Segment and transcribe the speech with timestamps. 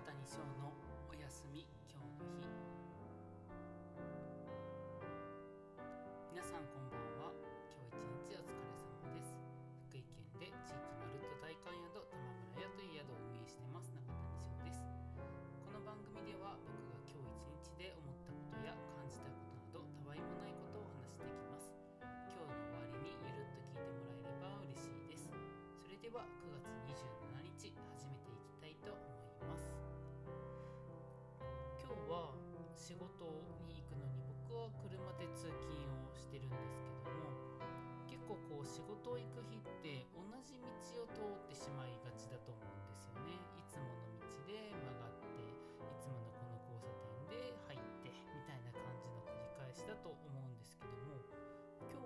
[0.00, 0.69] 方に小の。
[38.80, 43.36] 仕事行く日って同じ道を通ってしまいがちだと思うんですよね。
[43.52, 45.52] いつもの道で曲がってい
[46.00, 51.20] つものこの交差点で入ってみたいな感じの繰り返しだと思うんですけども
[51.92, 52.00] 今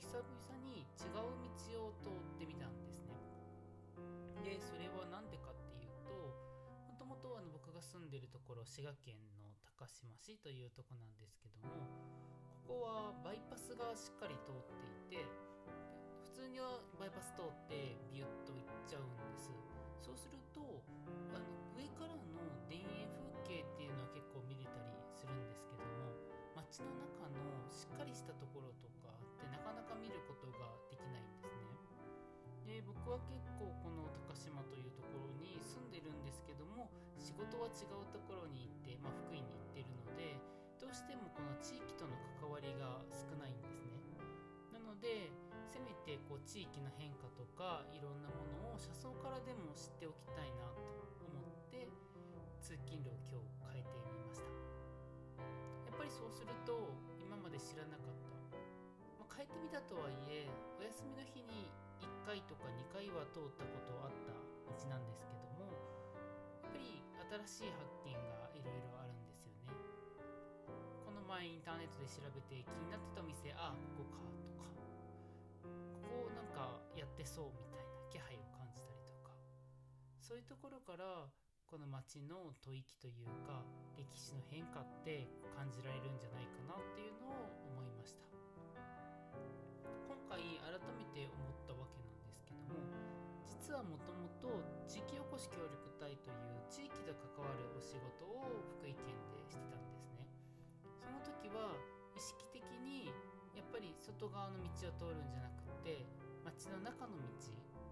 [0.00, 1.36] 日久々に違う
[1.68, 3.12] 道を通ってみたんですね。
[4.40, 6.16] でそれは何でかっていうと
[6.88, 11.76] もともとあの僕が住んでるところ滋賀県の高島市というとこなんですけども
[12.64, 14.64] ここはバイパスがしっかり通っ
[15.12, 15.49] ていて
[16.40, 19.52] 通にはバイパス通ってビュッと行っちゃうんです。
[20.00, 20.80] そうすると
[21.36, 21.44] あの
[21.76, 23.12] 上からの田園
[23.44, 26.16] 風景っていうのは結構見れたりするんですけども
[26.56, 31.76] 街の中のしっかりしたところとかってなかなか見ることができないんですね。
[32.64, 36.88] で僕は結構この高島というところに住んでるんですけども
[37.20, 40.40] 仕事は違うところに行って、まあ、福井に行ってるので
[40.80, 43.99] どうしてもこの地域との関わりが少ないんですね。
[44.90, 45.30] ので
[45.70, 50.82] せめてこう地域の変化とかいろんなものを車窓からでも知っておきたいなと
[51.22, 51.86] 思って
[52.58, 54.50] 通勤路を今日変えてみました。
[54.50, 56.90] やっぱりそうすると
[57.22, 58.34] 今まで知らなかった、
[59.22, 61.70] まあ、変えてみたとはいえお休みの日に
[62.02, 65.70] 1回とか2回は通ったことあった道なんですけども
[66.66, 66.98] やっぱり
[67.46, 69.70] 新しい発見がいろいろあるんですよね。
[71.06, 73.54] この前インターネットで調べて気になってた店
[77.30, 79.30] そうみたいな気配を感じたりとか。
[80.18, 81.30] そういうところから
[81.70, 83.62] この街の吐息というか
[83.94, 88.26] 歴史の変化って感じられるんじゃないかなっていうのを思いました。
[90.10, 92.82] 今回改めて思ったわけなんですけども
[93.46, 100.26] 実はもともと地域おこし協力隊という地域と関わるお仕事を福井県でしてたんですね。
[100.98, 101.78] その時は
[102.14, 103.14] 意識的に
[103.54, 106.02] やっぱり外側の道を通るんじゃなくって
[106.44, 107.16] 街の中の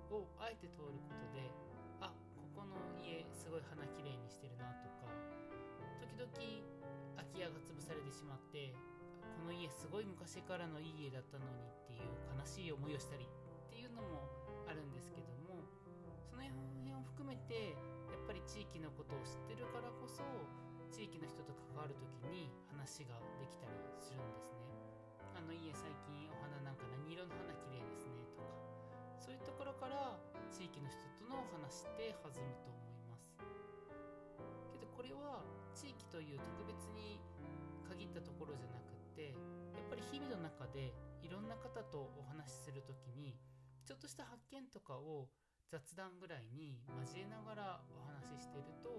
[0.09, 1.53] 道をあえて通ることで
[2.00, 2.12] あ
[2.54, 5.09] ここの家すごい花きれいにしてるなとか
[6.00, 8.72] 時々空き家が潰されてしまって
[9.36, 14.25] この家すごい昔からのいい家だったのにっていう悲しい思いをしたりっていうのも
[14.65, 15.62] あるんですけども
[16.25, 17.76] その辺を含めて
[18.09, 20.25] やっぱり地域のことを知ってるからこそ
[20.88, 24.65] 地域の人と関わる時に話ができたりするんですね。
[25.36, 28.08] あの家最近お花なんか何色の花綺麗です
[30.59, 33.31] 地域の人との話って弾むと思います
[34.75, 37.23] けどこれは地域という特別に
[37.87, 39.39] 限ったところじゃなくって
[39.79, 40.91] やっぱり日々の中で
[41.23, 43.39] いろんな方とお話しする時に
[43.87, 45.31] ちょっとした発見とかを
[45.71, 48.91] 雑談ぐらいに交えながらお話ししていると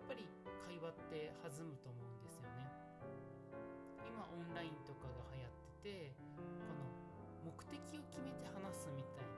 [0.00, 0.24] っぱり
[0.64, 2.72] 会話って弾むと思うんですよね。
[4.08, 5.52] 今オンラインとかが流行っ
[5.84, 6.16] てて
[6.64, 9.33] この目的を決めて話すみたいな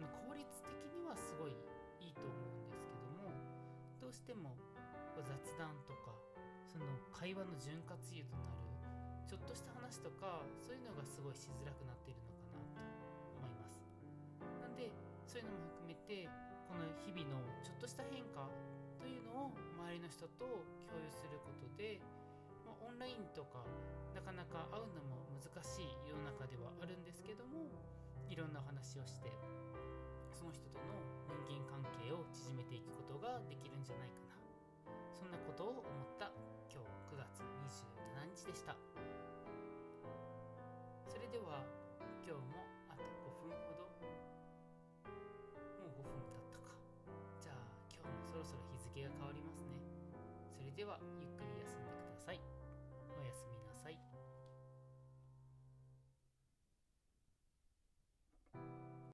[0.00, 1.54] の効率的にはすごい
[2.00, 3.30] いいと思うんですけども
[4.00, 4.56] どうしても
[5.20, 5.28] 雑
[5.60, 6.16] 談とか
[6.64, 8.60] その会話の潤滑油となる
[9.30, 13.06] ちょっとした話とかそういうのがすごいしづらくなっているのかなと
[13.38, 13.78] 思います。
[14.58, 14.90] なんで
[15.22, 16.26] そういうのも含めて
[16.66, 18.50] この日々のちょっとした変化
[18.98, 22.02] というのを周りの人と共有することで、
[22.66, 23.62] まあ、オンラインとか
[24.14, 27.70] なかなか会うのも難しい世の中ではあるんですけども
[28.30, 29.26] いろんなお話をして
[30.30, 30.94] その人との
[31.26, 34.38] 人間関係を縮めていくことができるんじゃないかな。
[35.18, 36.30] そんなことを思った
[36.70, 38.78] 今日9月27日でした。
[41.10, 41.66] それでは
[42.22, 43.90] 今日もあと5分ほど。
[45.82, 46.70] もう5分経ったか。
[47.42, 49.74] じゃあ今日もそろそろ日付が変わりますね。
[50.54, 52.38] それではゆっくり休んでください。